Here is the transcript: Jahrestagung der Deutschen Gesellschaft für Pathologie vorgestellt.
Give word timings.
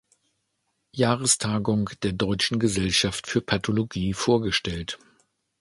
Jahrestagung 0.93 1.91
der 2.01 2.13
Deutschen 2.13 2.57
Gesellschaft 2.57 3.27
für 3.27 3.39
Pathologie 3.39 4.13
vorgestellt. 4.15 4.97